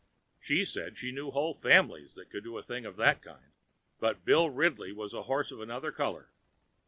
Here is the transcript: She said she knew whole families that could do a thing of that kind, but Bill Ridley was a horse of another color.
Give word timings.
She 0.39 0.65
said 0.65 0.97
she 0.97 1.11
knew 1.11 1.29
whole 1.29 1.53
families 1.53 2.15
that 2.15 2.31
could 2.31 2.43
do 2.43 2.57
a 2.57 2.63
thing 2.63 2.87
of 2.87 2.95
that 2.95 3.21
kind, 3.21 3.51
but 3.99 4.25
Bill 4.25 4.49
Ridley 4.49 4.91
was 4.91 5.13
a 5.13 5.21
horse 5.29 5.51
of 5.51 5.61
another 5.61 5.91
color. 5.91 6.31